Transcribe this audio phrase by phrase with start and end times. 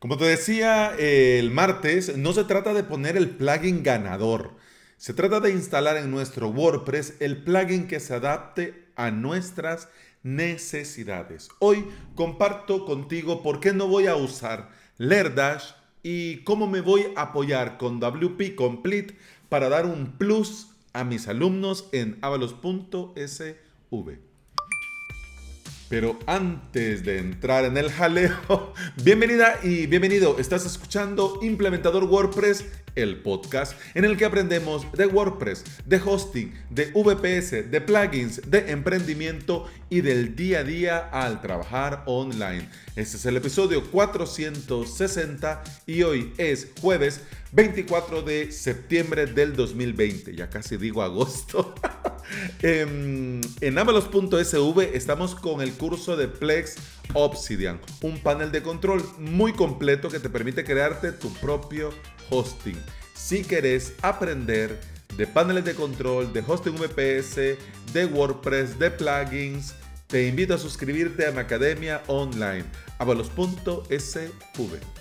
[0.00, 4.56] Como te decía el martes, no se trata de poner el plugin ganador.
[4.96, 9.90] Se trata de instalar en nuestro WordPress el plugin que se adapte a nuestras
[10.22, 11.50] necesidades.
[11.58, 11.84] Hoy
[12.14, 15.72] comparto contigo por qué no voy a usar Lerdash
[16.02, 19.18] y cómo me voy a apoyar con WP Complete
[19.50, 24.29] para dar un plus a mis alumnos en avalos.sv.
[25.90, 28.72] Pero antes de entrar en el jaleo,
[29.02, 30.38] bienvenida y bienvenido.
[30.38, 36.92] Estás escuchando Implementador WordPress, el podcast en el que aprendemos de WordPress, de hosting, de
[36.94, 42.68] VPS, de plugins, de emprendimiento y del día a día al trabajar online.
[42.94, 47.22] Este es el episodio 460 y hoy es jueves
[47.52, 50.34] 24 de septiembre del 2020.
[50.34, 51.74] Ya casi digo agosto.
[52.62, 56.76] Em, en, avalos.sv estamos con el curso de Plex
[57.12, 61.90] Obsidian, un panel de control muy completo que te permite crearte tu propio
[62.30, 62.76] hosting.
[63.14, 64.78] Si querés aprender
[65.16, 67.56] de paneles de control, de hosting VPS,
[67.92, 69.74] de WordPress, de plugins,
[70.06, 72.64] te invito a suscribirte a mi academia online,
[72.98, 74.99] avalos.sv.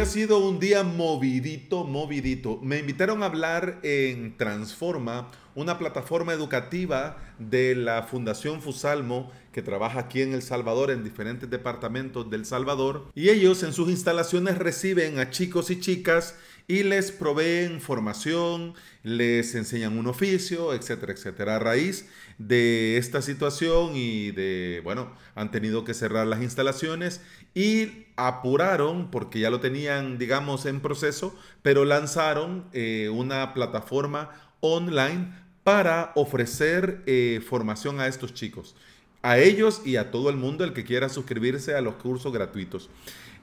[0.00, 2.58] Ha sido un día movidito, movidito.
[2.62, 10.00] Me invitaron a hablar en Transforma, una plataforma educativa de la Fundación Fusalmo que trabaja
[10.00, 13.10] aquí en El Salvador, en diferentes departamentos del Salvador.
[13.14, 16.34] Y ellos en sus instalaciones reciben a chicos y chicas
[16.70, 21.56] y les proveen formación, les enseñan un oficio, etcétera, etcétera.
[21.56, 27.22] A raíz de esta situación y de, bueno, han tenido que cerrar las instalaciones
[27.56, 35.34] y apuraron, porque ya lo tenían, digamos, en proceso, pero lanzaron eh, una plataforma online
[35.64, 38.76] para ofrecer eh, formación a estos chicos,
[39.22, 42.90] a ellos y a todo el mundo el que quiera suscribirse a los cursos gratuitos.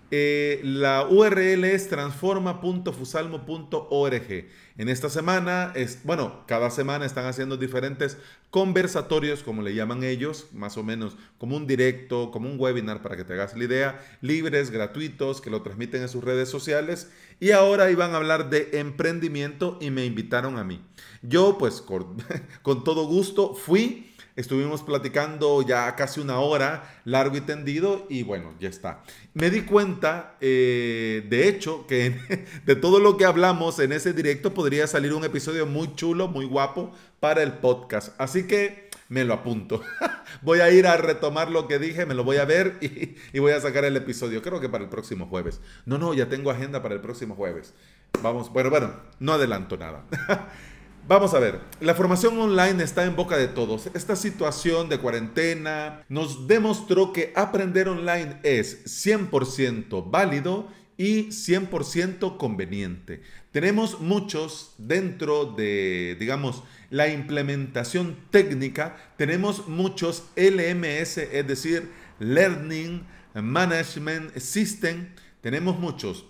[0.10, 4.48] Eh, la URL es transforma.fusalmo.org.
[4.78, 5.74] En esta semana,
[6.04, 8.18] bueno, cada semana están haciendo diferentes
[8.50, 13.18] conversatorios, como le llaman ellos, más o menos como un directo, como un webinar para
[13.18, 17.12] que te hagas la idea, libres, gratuitos, que lo transmiten en sus redes sociales.
[17.40, 20.82] Y ahora iban a hablar de emprendimiento y me invitaron a mí.
[21.22, 21.82] Yo, pues,
[22.62, 28.54] con todo gusto fui Estuvimos platicando ya casi una hora, largo y tendido, y bueno,
[28.60, 29.02] ya está.
[29.34, 34.54] Me di cuenta, eh, de hecho, que de todo lo que hablamos en ese directo
[34.54, 38.14] podría salir un episodio muy chulo, muy guapo para el podcast.
[38.22, 39.82] Así que me lo apunto.
[40.44, 43.40] voy a ir a retomar lo que dije, me lo voy a ver y, y,
[43.40, 44.44] voy a sacar el episodio.
[44.44, 45.62] Creo que para el próximo jueves.
[45.88, 47.74] No, no, ya tengo agenda para el próximo jueves.
[48.22, 50.06] Vamos, bueno, bueno, no adelanto nada.
[51.08, 53.90] Vamos a ver, la formación online está en boca de todos.
[53.94, 63.22] Esta situación de cuarentena nos demostró que aprender online es 100% válido y 100% conveniente.
[63.54, 71.90] Tenemos muchos dentro de, digamos, la implementación técnica, tenemos muchos LMS, es decir,
[72.20, 75.08] Learning Management System,
[75.40, 76.26] tenemos muchos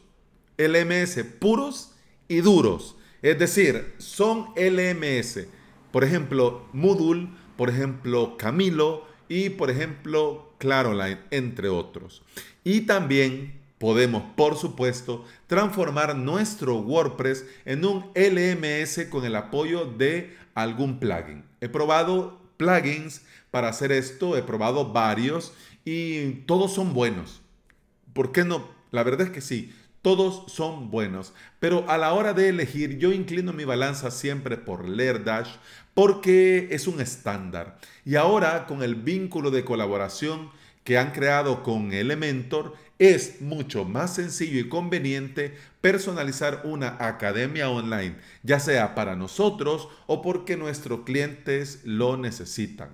[0.55, 1.95] LMS puros
[2.27, 2.96] y duros.
[3.21, 5.47] Es decir, son LMS.
[5.91, 12.23] Por ejemplo, Moodle, por ejemplo, Camilo y por ejemplo, Claroline, entre otros.
[12.63, 20.35] Y también podemos, por supuesto, transformar nuestro WordPress en un LMS con el apoyo de
[20.55, 21.43] algún plugin.
[21.61, 25.53] He probado plugins para hacer esto, he probado varios
[25.85, 27.41] y todos son buenos.
[28.13, 28.67] ¿Por qué no?
[28.91, 33.11] La verdad es que sí, todos son buenos, pero a la hora de elegir yo
[33.11, 35.49] inclino mi balanza siempre por Lerdash
[35.93, 37.79] porque es un estándar.
[38.05, 40.49] Y ahora con el vínculo de colaboración
[40.83, 48.15] que han creado con Elementor, es mucho más sencillo y conveniente personalizar una academia online,
[48.43, 52.89] ya sea para nosotros o porque nuestros clientes lo necesitan.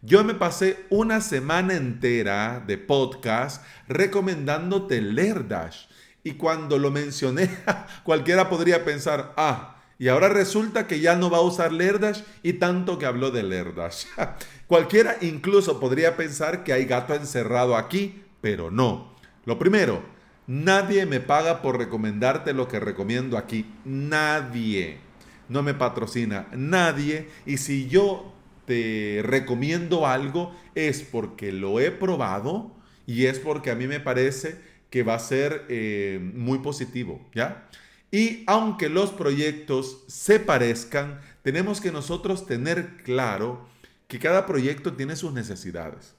[0.00, 5.86] Yo me pasé una semana entera de podcast recomendándote Lerdash
[6.24, 7.50] y cuando lo mencioné,
[8.04, 12.54] cualquiera podría pensar, ah, y ahora resulta que ya no va a usar Lerdash y
[12.54, 14.04] tanto que habló de Lerdash.
[14.68, 19.16] cualquiera incluso podría pensar que hay gato encerrado aquí, pero no.
[19.44, 20.02] Lo primero,
[20.46, 23.66] nadie me paga por recomendarte lo que recomiendo aquí.
[23.84, 25.00] Nadie.
[25.48, 27.28] No me patrocina nadie.
[27.44, 28.32] Y si yo
[28.66, 32.70] te recomiendo algo es porque lo he probado
[33.06, 37.68] y es porque a mí me parece que va a ser eh, muy positivo, ¿ya?
[38.10, 43.68] Y aunque los proyectos se parezcan, tenemos que nosotros tener claro
[44.06, 46.14] que cada proyecto tiene sus necesidades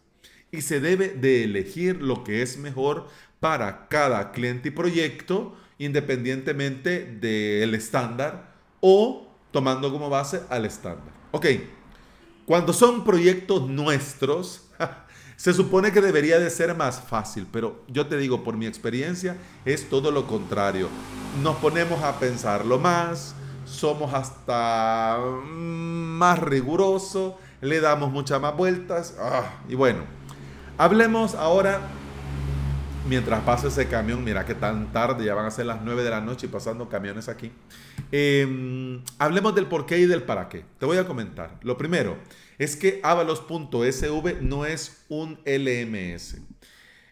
[0.51, 3.07] y se debe de elegir lo que es mejor
[3.39, 11.13] para cada cliente y proyecto independientemente del estándar o tomando como base al estándar.
[11.31, 11.45] Ok,
[12.45, 14.68] cuando son proyectos nuestros,
[15.39, 19.37] se supone que debería de ser más fácil, pero yo te digo, por mi experiencia,
[19.63, 20.89] es todo lo contrario.
[21.41, 29.15] Nos ponemos a pensarlo más, somos hasta más rigurosos, le damos muchas más vueltas.
[29.17, 29.99] Ah, y bueno,
[30.77, 31.79] hablemos ahora,
[33.07, 36.09] mientras pasa ese camión, mira que tan tarde, ya van a ser las 9 de
[36.09, 37.49] la noche y pasando camiones aquí.
[38.11, 40.65] Em, hablemos del por qué y del para qué.
[40.79, 41.51] Te voy a comentar.
[41.61, 42.17] Lo primero,
[42.59, 46.37] es que avalos.sv no es un LMS.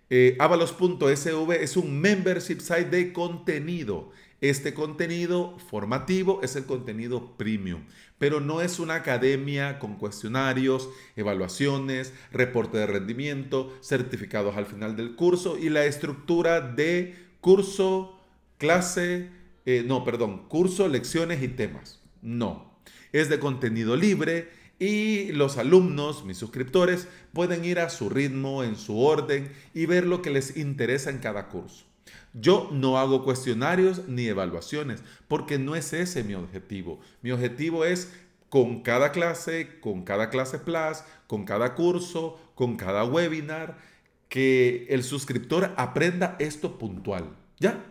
[0.10, 4.12] Eh, avalos.sv es un membership site de contenido.
[4.40, 7.86] Este contenido formativo es el contenido premium,
[8.20, 15.16] pero no es una academia con cuestionarios, evaluaciones, reporte de rendimiento, certificados al final del
[15.16, 18.20] curso y la estructura de curso,
[18.60, 19.32] clase,
[19.66, 22.00] eh, no, perdón, curso, lecciones y temas.
[22.22, 22.78] No,
[23.12, 28.76] es de contenido libre, y los alumnos, mis suscriptores, pueden ir a su ritmo, en
[28.76, 31.86] su orden y ver lo que les interesa en cada curso.
[32.34, 37.00] Yo no hago cuestionarios ni evaluaciones porque no es ese mi objetivo.
[37.22, 38.14] Mi objetivo es
[38.50, 43.78] con cada clase, con cada clase plus, con cada curso, con cada webinar,
[44.30, 47.36] que el suscriptor aprenda esto puntual.
[47.60, 47.84] ¿Ya?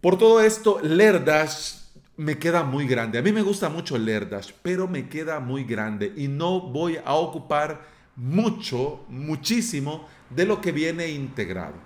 [0.00, 1.87] Por todo esto, Lerdash
[2.18, 3.18] me queda muy grande.
[3.18, 7.14] A mí me gusta mucho Lerdash, pero me queda muy grande y no voy a
[7.14, 7.80] ocupar
[8.16, 11.76] mucho, muchísimo de lo que viene integrado.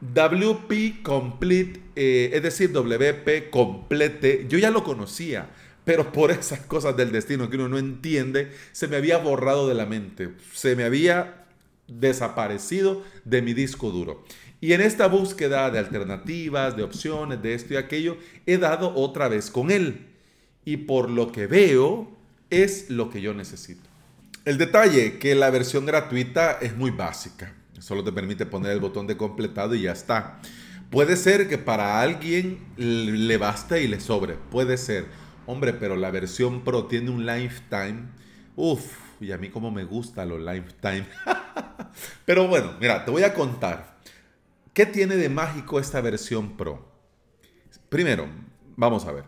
[0.00, 5.48] WP Complete, eh, es decir, WP Complete, yo ya lo conocía,
[5.82, 9.74] pero por esas cosas del destino que uno no entiende, se me había borrado de
[9.74, 11.46] la mente, se me había
[11.88, 14.24] desaparecido de mi disco duro.
[14.60, 18.16] Y en esta búsqueda de alternativas, de opciones, de esto y aquello,
[18.46, 20.06] he dado otra vez con él.
[20.64, 22.10] Y por lo que veo,
[22.50, 23.88] es lo que yo necesito.
[24.44, 27.54] El detalle, que la versión gratuita es muy básica.
[27.78, 30.40] Solo te permite poner el botón de completado y ya está.
[30.90, 34.34] Puede ser que para alguien le basta y le sobre.
[34.34, 35.06] Puede ser.
[35.46, 38.06] Hombre, pero la versión Pro tiene un lifetime.
[38.56, 38.82] Uf,
[39.20, 41.06] y a mí como me gusta los lifetime.
[42.24, 43.97] pero bueno, mira, te voy a contar.
[44.78, 46.86] ¿Qué tiene de mágico esta versión Pro?
[47.88, 48.28] Primero,
[48.76, 49.24] vamos a ver.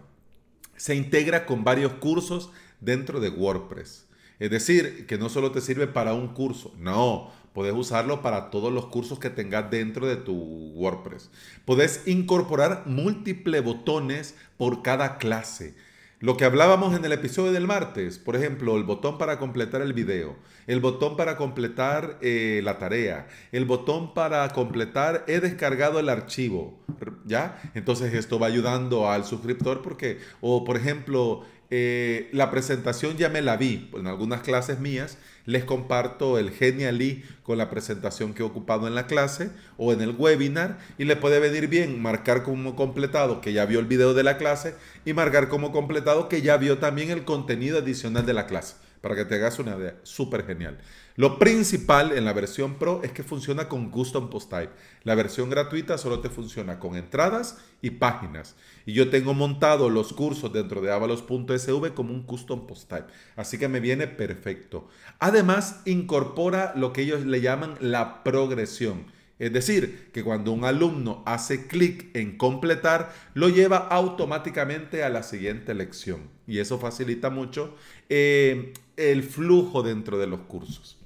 [0.76, 4.06] Se integra con varios cursos dentro de WordPress.
[4.38, 8.72] Es decir, que no solo te sirve para un curso, no, puedes usarlo para todos
[8.72, 10.34] los cursos que tengas dentro de tu
[10.76, 11.32] WordPress.
[11.64, 15.74] Puedes incorporar múltiples botones por cada clase.
[16.22, 19.94] Lo que hablábamos en el episodio del martes, por ejemplo, el botón para completar el
[19.94, 20.36] video,
[20.66, 26.78] el botón para completar eh, la tarea, el botón para completar he descargado el archivo,
[27.24, 27.58] ¿ya?
[27.72, 31.40] Entonces esto va ayudando al suscriptor porque, o por ejemplo,
[31.70, 37.24] eh, la presentación ya me la vi en algunas clases mías les comparto el Genially
[37.42, 41.16] con la presentación que he ocupado en la clase o en el webinar y le
[41.16, 44.74] puede venir bien marcar como completado que ya vio el video de la clase
[45.04, 49.14] y marcar como completado que ya vio también el contenido adicional de la clase para
[49.14, 49.94] que te hagas una idea.
[50.02, 50.78] Súper genial.
[51.20, 54.72] Lo principal en la versión Pro es que funciona con Custom Post Type.
[55.04, 58.56] La versión gratuita solo te funciona con entradas y páginas.
[58.86, 63.12] Y yo tengo montado los cursos dentro de avalos.sv como un Custom Post Type.
[63.36, 64.88] Así que me viene perfecto.
[65.18, 69.04] Además, incorpora lo que ellos le llaman la progresión.
[69.38, 75.22] Es decir, que cuando un alumno hace clic en completar, lo lleva automáticamente a la
[75.22, 76.30] siguiente lección.
[76.46, 77.76] Y eso facilita mucho
[78.08, 80.96] eh, el flujo dentro de los cursos.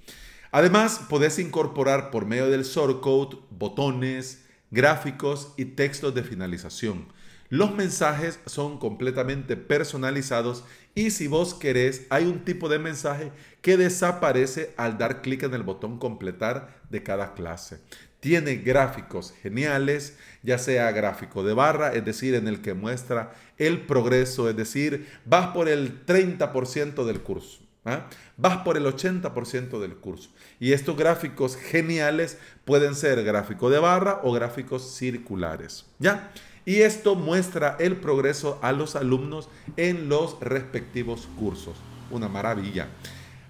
[0.55, 7.09] Además, podés incorporar por medio del shortcode botones, gráficos y textos de finalización.
[7.49, 10.63] Los mensajes son completamente personalizados
[10.95, 13.33] y si vos querés, hay un tipo de mensaje
[13.63, 17.81] que desaparece al dar clic en el botón completar de cada clase.
[18.21, 23.87] Tiene gráficos geniales, ya sea gráfico de barra, es decir, en el que muestra el
[23.87, 27.64] progreso, es decir, vas por el 30% del curso.
[27.85, 28.09] ¿Ah?
[28.37, 30.31] Vas por el 80% del curso.
[30.61, 35.87] Y estos gráficos geniales pueden ser gráfico de barra o gráficos circulares.
[35.99, 36.33] ¿Ya?
[36.65, 41.77] Y esto muestra el progreso a los alumnos en los respectivos cursos.
[42.11, 42.89] Una maravilla.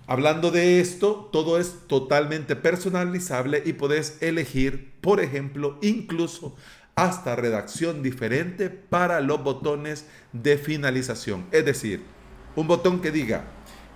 [0.07, 6.57] Hablando de esto, todo es totalmente personalizable y podés elegir, por ejemplo, incluso
[6.95, 11.47] hasta redacción diferente para los botones de finalización.
[11.53, 12.03] Es decir,
[12.55, 13.45] un botón que diga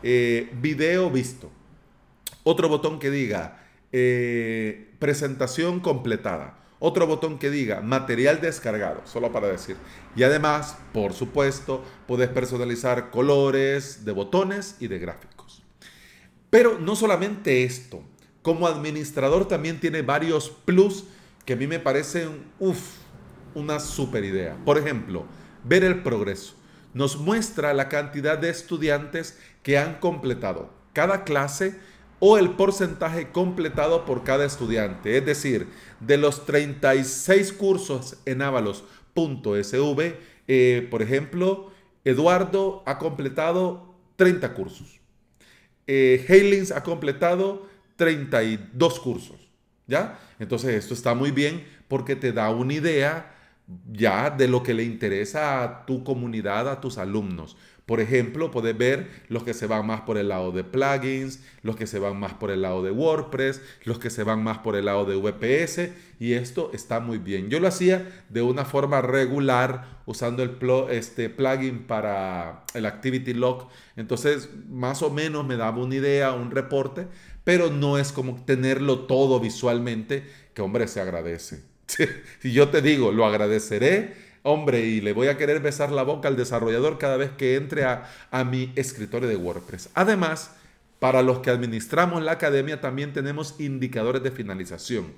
[0.02, 1.50] eh, video visto,
[2.44, 9.48] otro botón que diga eh, presentación completada, otro botón que diga material descargado, solo para
[9.48, 9.76] decir.
[10.14, 15.62] Y además, por supuesto, puedes personalizar colores de botones y de gráficos.
[16.50, 18.02] Pero no solamente esto,
[18.42, 21.04] como administrador también tiene varios plus
[21.44, 22.44] que a mí me parecen,
[23.54, 24.56] una super idea.
[24.64, 25.24] Por ejemplo,
[25.64, 26.54] ver el progreso.
[26.98, 31.78] Nos muestra la cantidad de estudiantes que han completado cada clase
[32.18, 35.16] o el porcentaje completado por cada estudiante.
[35.16, 35.68] Es decir,
[36.00, 40.16] de los 36 cursos en avalos.sv,
[40.48, 41.70] eh, por ejemplo,
[42.04, 44.98] Eduardo ha completado 30 cursos.
[45.86, 49.36] Eh, ha completado 32 cursos.
[49.86, 50.18] ¿Ya?
[50.40, 53.38] Entonces esto está muy bien porque te da una idea
[53.92, 57.56] ya de lo que le interesa a tu comunidad, a tus alumnos.
[57.88, 61.75] Por ejemplo, puedes ver los que se van más por el lado de plugins, los
[61.75, 64.76] que se van más por el lado de WordPress, los que se van más por
[64.76, 67.48] el lado de VPS y esto está muy bien.
[67.48, 70.58] Yo lo hacía de una forma regular usando el
[70.90, 73.68] este plugin para el Activity Log.
[73.96, 77.06] Entonces, más o menos me daba una idea, un reporte,
[77.42, 81.77] pero no es como tenerlo todo visualmente, que hombre se agradece.
[82.40, 86.28] Si yo te digo, lo agradeceré, hombre, y le voy a querer besar la boca
[86.28, 89.90] al desarrollador cada vez que entre a, a mi escritorio de WordPress.
[89.95, 90.52] Además,
[90.99, 95.12] para los que administramos la academia también tenemos indicadores de finalización.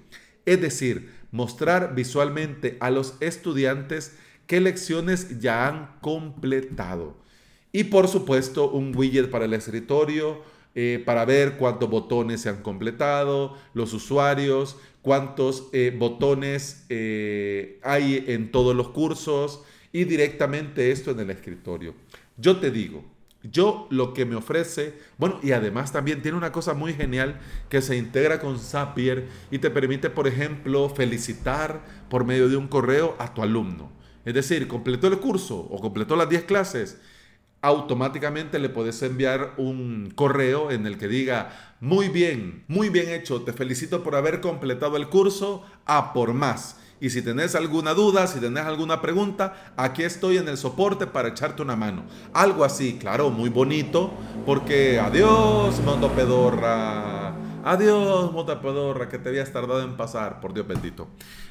[0.47, 7.17] Es decir, mostrar visualmente a los estudiantes qué lecciones ya han completado.
[7.73, 10.43] Y por supuesto, un widget para el escritorio,
[10.75, 18.25] eh, para ver cuántos botones se han completado, los usuarios, cuántos eh, botones eh, hay
[18.29, 19.63] en todos los cursos
[19.93, 21.95] y directamente esto en el escritorio.
[22.37, 23.05] Yo te digo,
[23.43, 27.83] yo lo que me ofrece, bueno, y además también tiene una cosa muy genial que
[27.83, 33.17] se integra con Zapier y te permite, por ejemplo, felicitar por medio de un correo
[33.19, 33.91] a tu alumno.
[34.25, 37.01] Es decir, completó el curso o completó las 10 clases
[37.63, 43.43] automáticamente le puedes enviar un correo en el que diga, muy bien, muy bien hecho,
[43.43, 46.77] te felicito por haber completado el curso, a por más.
[47.01, 51.29] Y si tenés alguna duda, si tenés alguna pregunta, aquí estoy en el soporte para
[51.29, 52.05] echarte una mano.
[52.35, 54.13] Algo así, claro, muy bonito,
[54.45, 57.40] porque adiós, Mondo Pedorra.
[57.63, 61.09] Adiós, Mota Pedorra, que te habías tardado en pasar, por Dios bendito.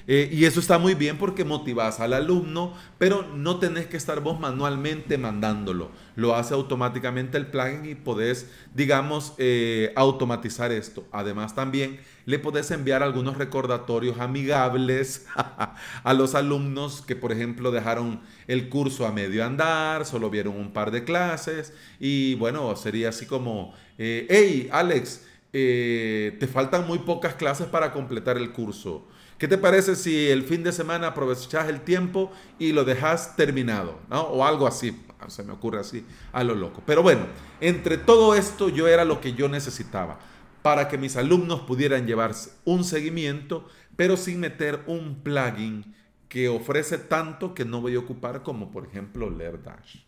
[0.07, 4.19] Eh, y eso está muy bien porque motivas al alumno, pero no tenés que estar
[4.21, 5.91] vos manualmente mandándolo.
[6.15, 11.05] Lo hace automáticamente el plugin y podés, digamos, eh, automatizar esto.
[11.11, 15.27] Además, también le podés enviar algunos recordatorios amigables
[16.03, 20.73] a los alumnos que, por ejemplo, dejaron el curso a medio andar, solo vieron un
[20.73, 27.35] par de clases y bueno, sería así como, eh, hey, Alex, te faltan muy pocas
[27.35, 29.07] clases para completar el curso.
[29.37, 33.97] ¿Qué te parece si el fin de semana aprovechas el tiempo y lo dejas terminado?
[34.09, 36.83] O algo así, se me ocurre así, a lo loco.
[36.85, 37.25] Pero bueno,
[37.61, 40.19] entre todo esto yo era lo que yo necesitaba
[40.61, 43.65] para que mis alumnos pudieran llevarse un seguimiento,
[43.95, 45.95] pero sin meter un plugin
[46.27, 50.01] que ofrece tanto que no voy a ocupar como por ejemplo LearDash.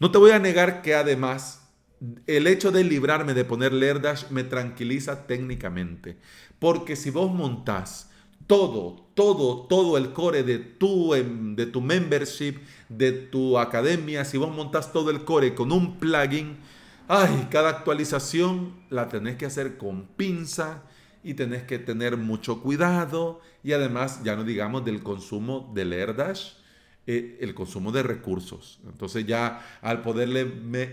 [0.00, 1.69] No te voy a negar que además
[2.26, 6.16] el hecho de librarme de poner LearDash me tranquiliza técnicamente,
[6.58, 8.10] porque si vos montás
[8.46, 12.56] todo, todo, todo el core de tu, em, de tu membership,
[12.88, 16.56] de tu academia, si vos montas todo el core con un plugin,
[17.06, 20.82] ay, cada actualización la tenés que hacer con pinza
[21.22, 26.54] y tenés que tener mucho cuidado y además ya no digamos del consumo del AirDash,
[27.06, 28.80] eh, el consumo de recursos.
[28.86, 30.44] Entonces ya al poderle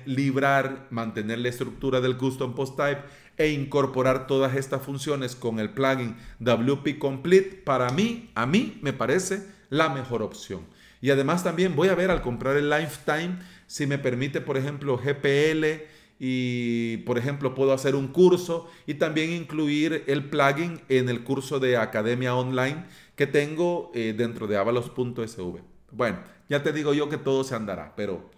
[0.06, 3.02] librar, mantener la estructura del custom post type,
[3.38, 8.94] e incorporar todas estas funciones con el plugin WP Complete, para mí, a mí me
[8.94, 10.62] parece la mejor opción.
[11.02, 13.38] Y además también voy a ver al comprar el Lifetime
[13.68, 15.84] si me permite, por ejemplo, GPL
[16.20, 21.60] y, por ejemplo, puedo hacer un curso y también incluir el plugin en el curso
[21.60, 22.86] de Academia Online
[23.16, 25.77] que tengo eh, dentro de avalos.sv.
[25.92, 28.30] Bueno, ya te digo yo que todo se andará, pero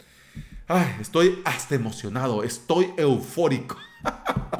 [0.99, 3.77] estoy hasta emocionado, estoy eufórico.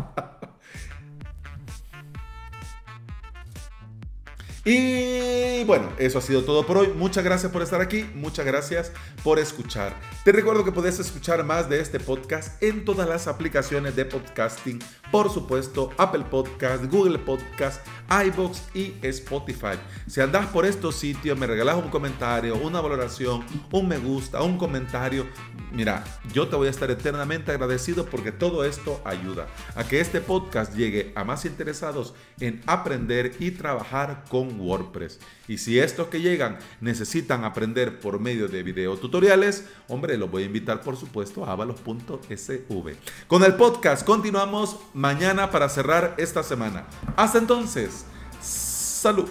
[4.66, 6.90] Y bueno, eso ha sido todo por hoy.
[6.96, 8.08] Muchas gracias por estar aquí.
[8.14, 8.92] Muchas gracias
[9.24, 9.96] por escuchar.
[10.24, 14.80] Te recuerdo que puedes escuchar más de este podcast en todas las aplicaciones de podcasting.
[15.12, 19.78] Por supuesto, Apple Podcast, Google Podcast, iBox y Spotify.
[20.08, 24.58] Si andas por estos sitios, me regalas un comentario, una valoración, un me gusta, un
[24.58, 25.28] comentario.
[25.72, 30.22] Mira, yo te voy a estar eternamente agradecido porque todo esto ayuda a que este
[30.22, 35.20] podcast llegue a más interesados en aprender y trabajar con WordPress.
[35.50, 40.46] Y si estos que llegan necesitan aprender por medio de videotutoriales, hombre, los voy a
[40.46, 42.96] invitar por supuesto a avalos.sv.
[43.28, 46.86] Con el podcast continuamos mañana para cerrar esta semana.
[47.18, 48.06] Hasta entonces,
[48.40, 49.28] salud.